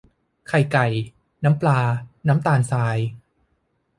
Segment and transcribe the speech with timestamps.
[0.47, 0.85] ไข่ไก่
[1.43, 1.79] น้ำปลา
[2.27, 2.97] น้ำตาลทราย